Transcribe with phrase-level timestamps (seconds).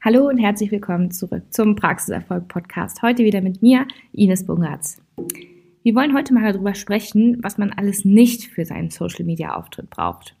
[0.00, 3.02] Hallo und herzlich willkommen zurück zum Praxiserfolg Podcast.
[3.02, 5.02] Heute wieder mit mir, Ines Bungatz.
[5.82, 9.90] Wir wollen heute mal darüber sprechen, was man alles nicht für seinen Social Media Auftritt
[9.90, 10.36] braucht.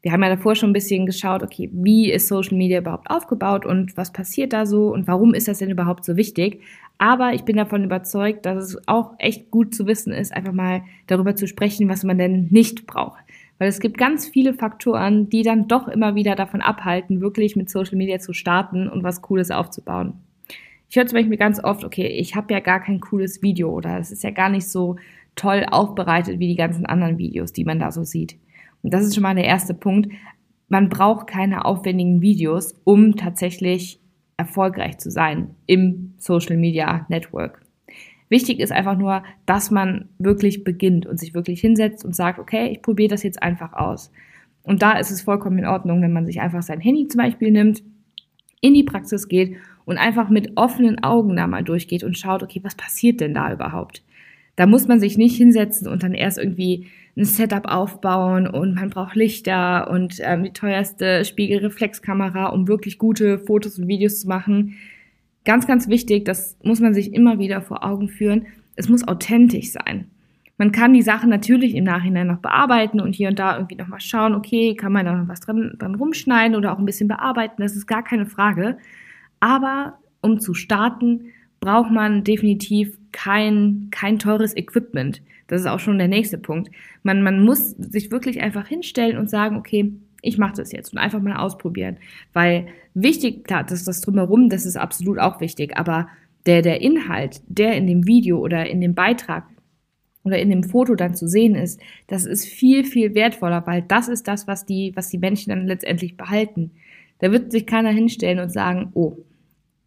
[0.00, 3.66] Wir haben ja davor schon ein bisschen geschaut, okay, wie ist Social Media überhaupt aufgebaut
[3.66, 6.60] und was passiert da so und warum ist das denn überhaupt so wichtig?
[6.98, 10.82] Aber ich bin davon überzeugt, dass es auch echt gut zu wissen ist, einfach mal
[11.08, 13.24] darüber zu sprechen, was man denn nicht braucht.
[13.58, 17.68] Weil es gibt ganz viele Faktoren, die dann doch immer wieder davon abhalten, wirklich mit
[17.68, 20.14] Social Media zu starten und was Cooles aufzubauen.
[20.88, 23.98] Ich höre zum Beispiel ganz oft, okay, ich habe ja gar kein cooles Video oder
[23.98, 24.96] es ist ja gar nicht so
[25.34, 28.36] toll aufbereitet wie die ganzen anderen Videos, die man da so sieht.
[28.82, 30.10] Und das ist schon mal der erste Punkt.
[30.68, 34.00] Man braucht keine aufwendigen Videos, um tatsächlich
[34.36, 37.67] erfolgreich zu sein im Social Media Network.
[38.28, 42.68] Wichtig ist einfach nur, dass man wirklich beginnt und sich wirklich hinsetzt und sagt, okay,
[42.68, 44.10] ich probiere das jetzt einfach aus.
[44.62, 47.50] Und da ist es vollkommen in Ordnung, wenn man sich einfach sein Handy zum Beispiel
[47.50, 47.82] nimmt,
[48.60, 52.60] in die Praxis geht und einfach mit offenen Augen da mal durchgeht und schaut, okay,
[52.62, 54.02] was passiert denn da überhaupt?
[54.56, 58.90] Da muss man sich nicht hinsetzen und dann erst irgendwie ein Setup aufbauen und man
[58.90, 64.74] braucht Lichter und ähm, die teuerste Spiegelreflexkamera, um wirklich gute Fotos und Videos zu machen.
[65.48, 69.72] Ganz, ganz wichtig, das muss man sich immer wieder vor Augen führen, es muss authentisch
[69.72, 70.10] sein.
[70.58, 74.02] Man kann die Sachen natürlich im Nachhinein noch bearbeiten und hier und da irgendwie nochmal
[74.02, 77.62] schauen, okay, kann man da noch was dran, dran rumschneiden oder auch ein bisschen bearbeiten,
[77.62, 78.76] das ist gar keine Frage.
[79.40, 85.22] Aber um zu starten, braucht man definitiv kein, kein teures Equipment.
[85.46, 86.70] Das ist auch schon der nächste Punkt.
[87.04, 90.98] Man, man muss sich wirklich einfach hinstellen und sagen, okay, ich mache das jetzt und
[90.98, 91.98] einfach mal ausprobieren.
[92.32, 96.08] Weil wichtig, klar, das, das drumherum, das ist absolut auch wichtig, aber
[96.46, 99.44] der, der Inhalt, der in dem Video oder in dem Beitrag
[100.24, 104.08] oder in dem Foto dann zu sehen ist, das ist viel, viel wertvoller, weil das
[104.08, 106.72] ist das, was die, was die Menschen dann letztendlich behalten.
[107.18, 109.18] Da wird sich keiner hinstellen und sagen, oh,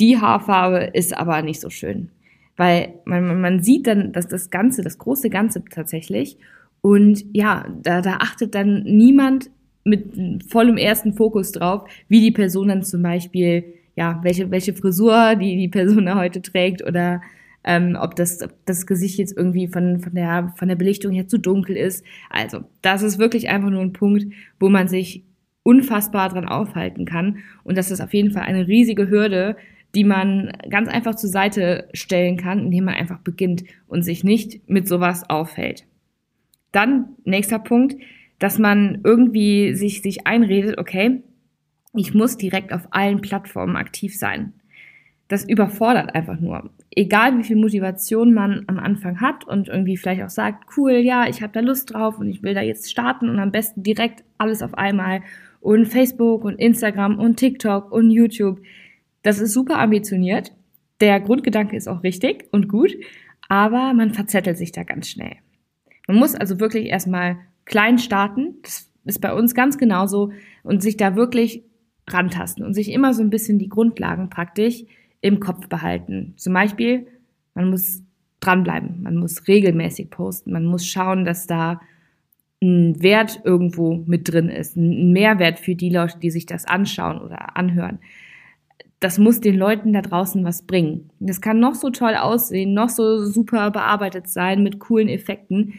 [0.00, 2.10] die Haarfarbe ist aber nicht so schön.
[2.56, 6.36] Weil man, man sieht dann, dass das Ganze, das große Ganze tatsächlich.
[6.80, 9.50] Und ja, da, da achtet dann niemand
[9.84, 13.64] mit vollem ersten Fokus drauf, wie die Person dann zum Beispiel,
[13.96, 17.20] ja, welche, welche Frisur die, die Person da heute trägt oder
[17.64, 21.28] ähm, ob das, ob das Gesicht jetzt irgendwie von, von, der, von der Belichtung her
[21.28, 22.04] zu dunkel ist.
[22.28, 24.26] Also, das ist wirklich einfach nur ein Punkt,
[24.60, 25.24] wo man sich
[25.62, 27.38] unfassbar dran aufhalten kann.
[27.64, 29.56] Und das ist auf jeden Fall eine riesige Hürde,
[29.94, 34.68] die man ganz einfach zur Seite stellen kann, indem man einfach beginnt und sich nicht
[34.68, 35.86] mit sowas aufhält.
[36.72, 37.96] Dann, nächster Punkt,
[38.38, 41.22] dass man irgendwie sich, sich einredet, okay,
[41.94, 44.52] ich muss direkt auf allen Plattformen aktiv sein.
[45.28, 46.70] Das überfordert einfach nur.
[46.90, 51.26] Egal wie viel Motivation man am Anfang hat und irgendwie vielleicht auch sagt, cool, ja,
[51.28, 54.22] ich habe da Lust drauf und ich will da jetzt starten und am besten direkt
[54.38, 55.22] alles auf einmal
[55.60, 58.60] und Facebook und Instagram und TikTok und YouTube.
[59.22, 60.52] Das ist super ambitioniert.
[61.00, 62.94] Der Grundgedanke ist auch richtig und gut,
[63.48, 65.36] aber man verzettelt sich da ganz schnell.
[66.06, 68.56] Man muss also wirklich erstmal klein starten.
[68.62, 70.32] Das ist bei uns ganz genauso
[70.62, 71.62] und sich da wirklich
[72.08, 74.84] rantasten und sich immer so ein bisschen die Grundlagen praktisch
[75.20, 76.34] im Kopf behalten.
[76.36, 77.06] Zum Beispiel,
[77.54, 78.02] man muss
[78.40, 81.80] dranbleiben, man muss regelmäßig posten, man muss schauen, dass da
[82.62, 87.20] ein Wert irgendwo mit drin ist, ein Mehrwert für die Leute, die sich das anschauen
[87.20, 87.98] oder anhören.
[89.00, 91.10] Das muss den Leuten da draußen was bringen.
[91.20, 95.74] Das kann noch so toll aussehen, noch so super bearbeitet sein mit coolen Effekten.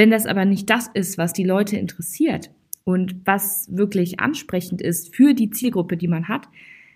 [0.00, 2.50] Wenn das aber nicht das ist, was die Leute interessiert
[2.84, 6.48] und was wirklich ansprechend ist für die Zielgruppe, die man hat,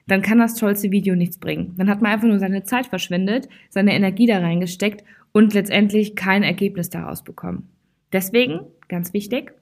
[0.06, 1.74] dann kann das tollste Video nichts bringen.
[1.76, 6.42] Dann hat man einfach nur seine Zeit verschwendet, seine Energie da reingesteckt und letztendlich kein
[6.42, 7.68] Ergebnis daraus bekommen.
[8.10, 9.52] Deswegen, ganz wichtig,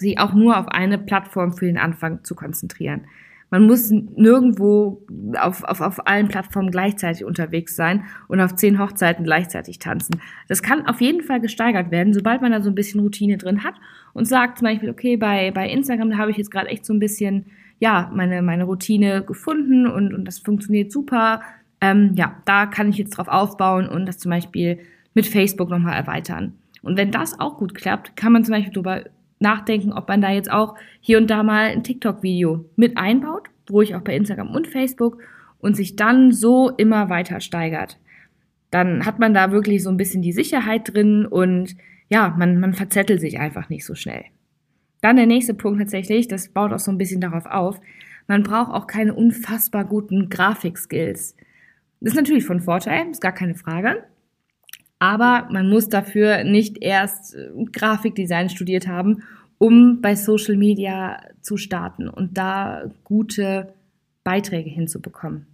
[0.00, 3.02] sich auch nur auf eine Plattform für den Anfang zu konzentrieren.
[3.54, 5.06] Man muss nirgendwo
[5.40, 10.20] auf, auf, auf allen Plattformen gleichzeitig unterwegs sein und auf zehn Hochzeiten gleichzeitig tanzen.
[10.48, 13.62] Das kann auf jeden Fall gesteigert werden, sobald man da so ein bisschen Routine drin
[13.62, 13.76] hat
[14.12, 16.98] und sagt zum Beispiel, okay, bei, bei Instagram, habe ich jetzt gerade echt so ein
[16.98, 17.46] bisschen,
[17.78, 21.40] ja, meine, meine Routine gefunden und, und das funktioniert super.
[21.80, 24.80] Ähm, ja, da kann ich jetzt drauf aufbauen und das zum Beispiel
[25.14, 26.54] mit Facebook nochmal erweitern.
[26.82, 29.04] Und wenn das auch gut klappt, kann man zum Beispiel darüber
[29.38, 33.94] nachdenken, ob man da jetzt auch hier und da mal ein TikTok-Video mit einbaut, ruhig
[33.94, 35.18] auch bei Instagram und Facebook
[35.58, 37.98] und sich dann so immer weiter steigert.
[38.70, 41.76] Dann hat man da wirklich so ein bisschen die Sicherheit drin und
[42.08, 44.24] ja, man, man verzettelt sich einfach nicht so schnell.
[45.00, 47.80] Dann der nächste Punkt tatsächlich, das baut auch so ein bisschen darauf auf,
[48.26, 51.36] man braucht auch keine unfassbar guten Grafikskills.
[52.00, 54.04] Das ist natürlich von Vorteil, ist gar keine Frage.
[54.98, 59.22] Aber man muss dafür nicht erst äh, Grafikdesign studiert haben,
[59.58, 63.72] um bei Social Media zu starten und da gute
[64.24, 65.46] Beiträge hinzubekommen.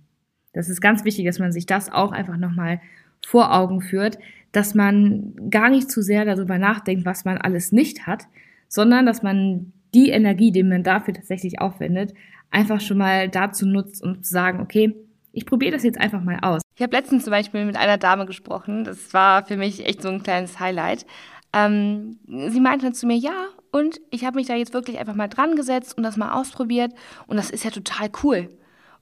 [0.52, 2.80] Das ist ganz wichtig, dass man sich das auch einfach nochmal
[3.24, 4.18] vor Augen führt,
[4.52, 8.24] dass man gar nicht zu sehr darüber nachdenkt, was man alles nicht hat,
[8.68, 12.14] sondern dass man die Energie, die man dafür tatsächlich aufwendet,
[12.50, 14.94] einfach schon mal dazu nutzt, um zu sagen, okay,
[15.32, 16.62] ich probiere das jetzt einfach mal aus.
[16.80, 20.08] Ich habe letztens zum Beispiel mit einer Dame gesprochen, das war für mich echt so
[20.08, 21.04] ein kleines Highlight.
[21.52, 25.28] Ähm, sie meinte zu mir, ja, und ich habe mich da jetzt wirklich einfach mal
[25.28, 26.94] dran gesetzt und das mal ausprobiert
[27.26, 28.48] und das ist ja total cool.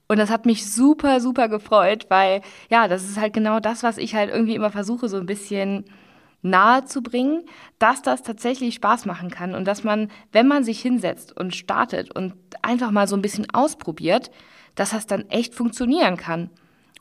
[0.09, 3.97] Und das hat mich super, super gefreut, weil ja, das ist halt genau das, was
[3.97, 5.85] ich halt irgendwie immer versuche, so ein bisschen
[6.41, 7.45] nahe zu bringen,
[7.77, 12.13] dass das tatsächlich Spaß machen kann und dass man, wenn man sich hinsetzt und startet
[12.13, 14.31] und einfach mal so ein bisschen ausprobiert,
[14.75, 16.49] dass das dann echt funktionieren kann.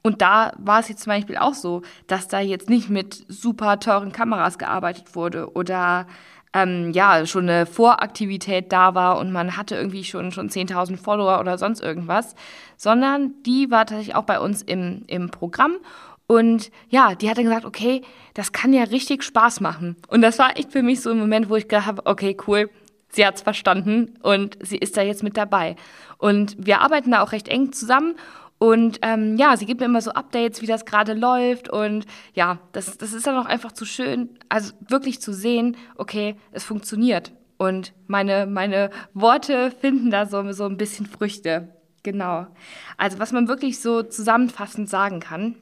[0.08, 3.78] Und da war es jetzt zum Beispiel auch so, dass da jetzt nicht mit super
[3.78, 6.06] teuren Kameras gearbeitet wurde oder
[6.54, 11.40] ähm, ja, schon eine Voraktivität da war und man hatte irgendwie schon, schon 10.000 Follower
[11.40, 12.34] oder sonst irgendwas,
[12.78, 15.76] sondern die war tatsächlich auch bei uns im, im Programm
[16.26, 18.00] und ja, die hat dann gesagt, okay,
[18.32, 19.96] das kann ja richtig Spaß machen.
[20.08, 22.70] Und das war echt für mich so ein Moment, wo ich gedacht habe, okay, cool,
[23.10, 25.76] sie hat's verstanden und sie ist da jetzt mit dabei.
[26.16, 28.14] Und wir arbeiten da auch recht eng zusammen
[28.58, 31.68] und ähm, ja, sie gibt mir immer so Updates, wie das gerade läuft.
[31.68, 36.36] Und ja, das, das ist dann auch einfach zu schön, also wirklich zu sehen, okay,
[36.50, 37.32] es funktioniert.
[37.56, 41.68] Und meine, meine Worte finden da so, so ein bisschen Früchte.
[42.02, 42.46] Genau.
[42.96, 45.56] Also was man wirklich so zusammenfassend sagen kann,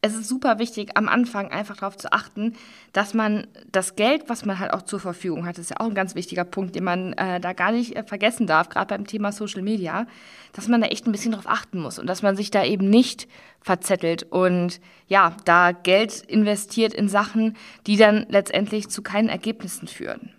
[0.00, 2.54] es ist super wichtig, am Anfang einfach darauf zu achten,
[2.92, 5.94] dass man das Geld, was man halt auch zur Verfügung hat, ist ja auch ein
[5.94, 9.32] ganz wichtiger Punkt, den man äh, da gar nicht äh, vergessen darf, gerade beim Thema
[9.32, 10.06] Social Media,
[10.52, 12.88] dass man da echt ein bisschen drauf achten muss und dass man sich da eben
[12.88, 13.26] nicht
[13.60, 17.56] verzettelt und ja, da Geld investiert in Sachen,
[17.86, 20.32] die dann letztendlich zu keinen Ergebnissen führen.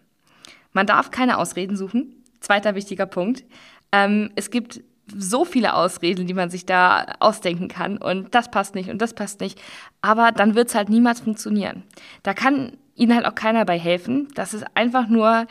[0.72, 2.24] Man darf keine Ausreden suchen.
[2.40, 3.44] Zweiter wichtiger Punkt.
[3.92, 4.82] Ähm, es gibt
[5.18, 9.14] so viele Ausreden, die man sich da ausdenken kann und das passt nicht und das
[9.14, 9.62] passt nicht.
[10.02, 11.84] Aber dann wird es halt niemals funktionieren.
[12.24, 14.28] Da kann ihnen halt auch keiner bei helfen.
[14.36, 15.48] Das ist einfach nur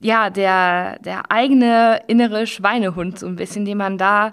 [0.00, 4.32] ja der der eigene innere Schweinehund so ein bisschen, den man da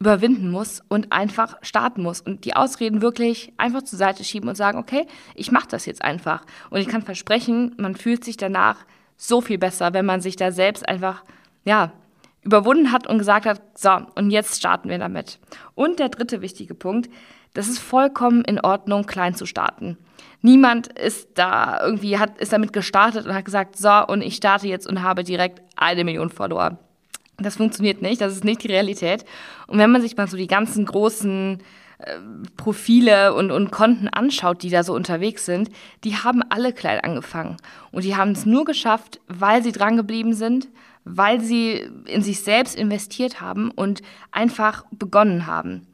[0.00, 4.54] überwinden muss und einfach starten muss und die Ausreden wirklich einfach zur Seite schieben und
[4.54, 8.86] sagen, okay, ich mache das jetzt einfach und ich kann versprechen, man fühlt sich danach
[9.18, 11.22] so viel besser, wenn man sich da selbst einfach
[11.66, 11.92] ja
[12.42, 15.38] überwunden hat und gesagt hat, so, und jetzt starten wir damit.
[15.74, 17.10] Und der dritte wichtige Punkt,
[17.54, 19.98] das ist vollkommen in Ordnung, klein zu starten.
[20.42, 24.68] Niemand ist da irgendwie, hat, ist damit gestartet und hat gesagt, so, und ich starte
[24.68, 26.78] jetzt und habe direkt eine Million Follower.
[27.36, 29.24] Das funktioniert nicht, das ist nicht die Realität.
[29.66, 31.62] Und wenn man sich mal so die ganzen großen
[31.98, 32.18] äh,
[32.56, 35.70] Profile und, und Konten anschaut, die da so unterwegs sind,
[36.04, 37.56] die haben alle klein angefangen.
[37.92, 40.68] Und die haben es nur geschafft, weil sie dran geblieben sind,
[41.04, 45.86] weil sie in sich selbst investiert haben und einfach begonnen haben.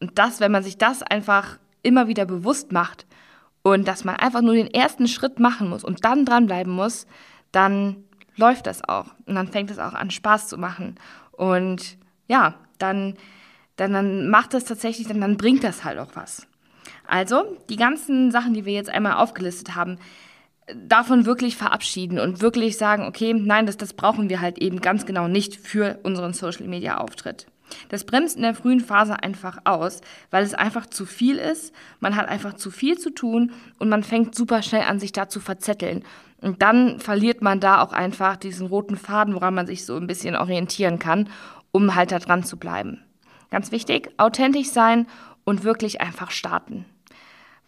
[0.00, 3.06] Und das, wenn man sich das einfach immer wieder bewusst macht
[3.62, 7.06] und dass man einfach nur den ersten Schritt machen muss und dann dranbleiben muss,
[7.52, 8.04] dann
[8.36, 9.06] läuft das auch.
[9.26, 10.96] Und dann fängt es auch an, Spaß zu machen.
[11.32, 13.14] Und ja, dann,
[13.76, 16.46] dann, dann macht das tatsächlich, dann, dann bringt das halt auch was.
[17.06, 19.98] Also, die ganzen Sachen, die wir jetzt einmal aufgelistet haben,
[20.74, 25.06] davon wirklich verabschieden und wirklich sagen, okay, nein, das, das brauchen wir halt eben ganz
[25.06, 27.46] genau nicht für unseren Social-Media-Auftritt.
[27.88, 30.00] Das bremst in der frühen Phase einfach aus,
[30.30, 31.72] weil es einfach zu viel ist.
[32.00, 35.28] Man hat einfach zu viel zu tun und man fängt super schnell an, sich da
[35.28, 36.04] zu verzetteln.
[36.40, 40.06] Und dann verliert man da auch einfach diesen roten Faden, woran man sich so ein
[40.06, 41.28] bisschen orientieren kann,
[41.70, 43.02] um halt da dran zu bleiben.
[43.50, 45.06] Ganz wichtig, authentisch sein
[45.44, 46.86] und wirklich einfach starten.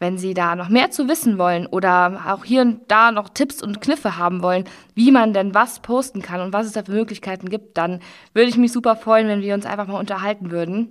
[0.03, 3.63] Wenn Sie da noch mehr zu wissen wollen oder auch hier und da noch Tipps
[3.63, 4.65] und Kniffe haben wollen,
[4.97, 8.01] wie man denn was posten kann und was es da für Möglichkeiten gibt, dann
[8.35, 10.89] würde ich mich super freuen, wenn wir uns einfach mal unterhalten würden.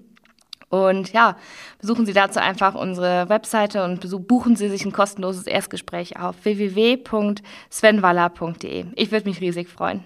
[0.70, 1.36] Und ja,
[1.82, 8.86] besuchen Sie dazu einfach unsere Webseite und buchen Sie sich ein kostenloses Erstgespräch auf www.svenwaller.de.
[8.96, 10.06] Ich würde mich riesig freuen.